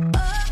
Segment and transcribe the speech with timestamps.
[0.00, 0.47] Oh.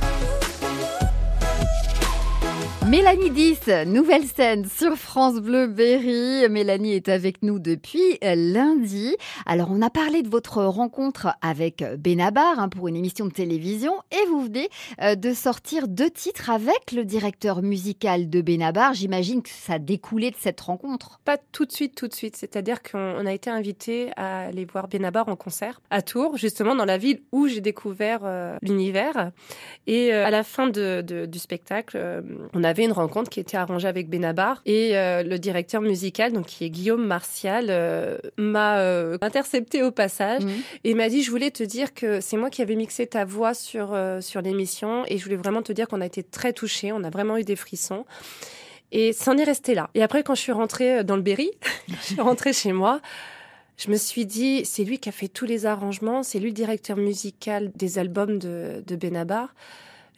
[2.88, 6.48] Mélanie 10, nouvelle scène sur France Bleu Berry.
[6.48, 9.16] Mélanie est avec nous depuis lundi.
[9.44, 13.92] Alors, on a parlé de votre rencontre avec Benabar hein, pour une émission de télévision
[14.12, 14.68] et vous venez
[15.02, 18.94] euh, de sortir deux titres avec le directeur musical de Benabar.
[18.94, 21.18] J'imagine que ça découlait de cette rencontre.
[21.24, 22.36] Pas tout de suite, tout de suite.
[22.36, 26.84] C'est-à-dire qu'on a été invité à aller voir Benabar en concert à Tours, justement dans
[26.84, 29.32] la ville où j'ai découvert euh, l'univers.
[29.88, 32.22] Et euh, à la fin de, du spectacle,
[32.54, 36.46] on a une rencontre qui était arrangée avec Benabar et euh, le directeur musical, donc
[36.46, 40.52] qui est Guillaume Martial, euh, m'a euh, intercepté au passage mhm.
[40.84, 43.54] et m'a dit je voulais te dire que c'est moi qui avais mixé ta voix
[43.54, 47.02] sur sur l'émission et je voulais vraiment te dire qu'on a été très touchés, on
[47.04, 48.04] a vraiment eu des frissons.
[48.92, 49.90] Et c'en est resté là.
[49.94, 51.50] Et après, quand je suis rentrée dans le Berry,
[51.88, 53.00] je suis rentrée chez moi,
[53.76, 56.54] je me suis dit, c'est lui qui a fait tous les arrangements, c'est lui le
[56.54, 59.54] directeur musical des albums de, de Benabar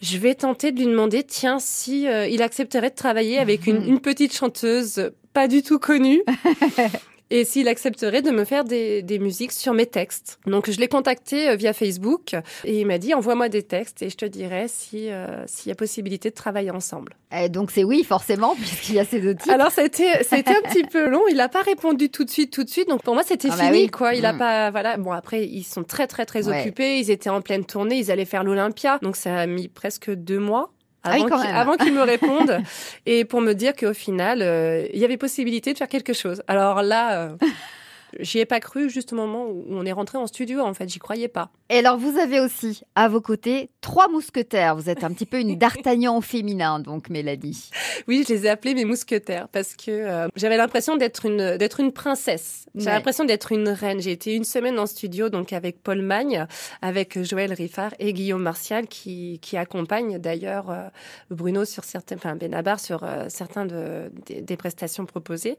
[0.00, 3.84] je vais tenter de lui demander, tiens, si euh, il accepterait de travailler avec une,
[3.86, 6.22] une petite chanteuse pas du tout connue.
[7.30, 10.38] et s'il accepterait de me faire des, des, musiques sur mes textes.
[10.46, 12.34] Donc je l'ai contacté euh, via Facebook
[12.64, 15.72] et il m'a dit envoie-moi des textes et je te dirai si euh, s'il y
[15.72, 17.14] a possibilité de travailler ensemble.
[17.36, 19.52] Et donc c'est oui forcément puisqu'il y a ces deux types.
[19.52, 22.64] Alors été c'était un petit peu long, il n'a pas répondu tout de suite tout
[22.64, 22.88] de suite.
[22.88, 24.38] Donc pour moi c'était ah bah fini quoi, il a mm.
[24.38, 27.98] pas voilà, bon après ils sont très très très occupés, ils étaient en pleine tournée,
[27.98, 28.98] ils allaient faire l'Olympia.
[29.02, 30.72] Donc ça a mis presque deux mois
[31.04, 31.16] ah
[31.54, 32.60] avant qu'il me réponde
[33.06, 36.42] et pour me dire qu'au final, euh, il y avait possibilité de faire quelque chose.
[36.48, 37.36] Alors là, euh,
[38.18, 40.88] J'y ai pas cru juste au moment où on est rentré en studio, en fait,
[40.88, 41.50] j'y croyais pas.
[41.70, 44.76] Et alors, vous avez aussi à vos côtés trois mousquetaires.
[44.76, 47.70] Vous êtes un petit peu une d'Artagnan féminin, donc, Mélanie.
[48.06, 51.80] Oui, je les ai appelés mes mousquetaires parce que euh, j'avais l'impression d'être une, d'être
[51.80, 52.66] une princesse.
[52.74, 54.00] J'avais l'impression d'être une reine.
[54.00, 56.46] J'ai été une semaine en studio, donc avec Paul Magne,
[56.82, 60.88] avec Joël Riffard et Guillaume Martial qui, qui accompagnent d'ailleurs euh,
[61.30, 65.58] Bruno sur certains, enfin Benabar sur euh, certains de, des, des prestations proposées.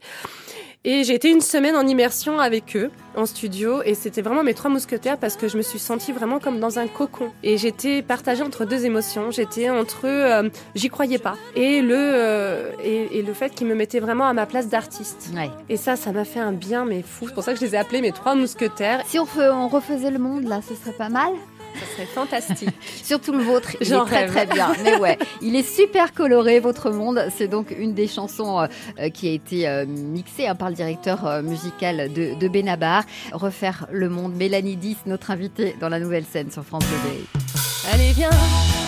[0.86, 4.54] Et j'ai été une semaine en immersion avec eux en studio et c'était vraiment mes
[4.54, 8.02] trois mousquetaires parce que je me suis sentie vraiment comme dans un cocon et j'étais
[8.02, 9.30] partagée entre deux émotions.
[9.30, 14.00] J'étais entre euh, j'y croyais pas et le euh, et, le fait qu'ils me mettaient
[14.00, 15.32] vraiment à ma place d'artiste.
[15.68, 17.28] Et ça, ça m'a fait un bien mais fou.
[17.28, 19.04] C'est pour ça que je les ai appelés mes trois mousquetaires.
[19.06, 21.34] Si on, on refaisait le monde là, ce serait pas mal.
[21.80, 22.70] Ça serait fantastique.
[23.04, 24.74] Surtout le vôtre, il est très très bien.
[24.84, 27.26] Mais ouais, il est super coloré, votre monde.
[27.36, 28.68] C'est donc une des chansons
[29.00, 33.04] euh, qui a été euh, mixée hein, par le directeur euh, musical de, de, Benabar.
[33.32, 34.34] Refaire le monde.
[34.36, 37.92] Mélanie 10, notre invitée dans la nouvelle scène sur France 2.
[37.94, 38.30] Allez viens,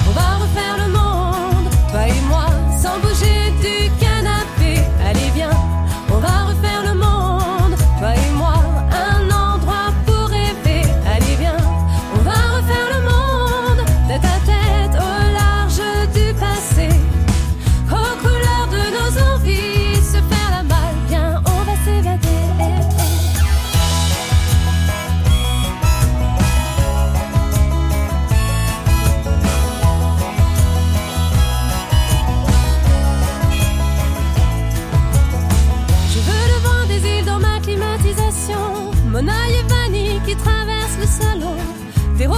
[0.07, 2.45] on va refaire le monde, toi et moi,
[2.77, 4.81] sans bouger du canapé.
[5.05, 5.49] Allez viens,
[6.09, 6.50] on va refaire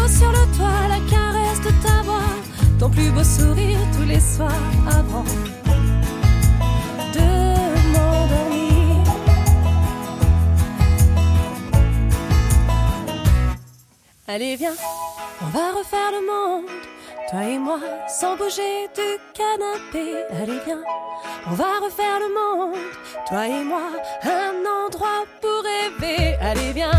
[0.07, 2.29] sur le toit, la caresse de ta voix,
[2.79, 4.51] ton plus beau sourire tous les soirs
[4.87, 5.25] avant.
[14.27, 14.73] Allez, viens,
[15.41, 16.65] on va refaire le monde,
[17.33, 20.23] toi et moi, sans bouger du canapé.
[20.39, 20.83] Allez, viens,
[21.47, 22.77] on va refaire le monde,
[23.27, 23.89] toi et moi,
[24.23, 26.35] un endroit pour rêver.
[26.39, 26.91] Allez, viens,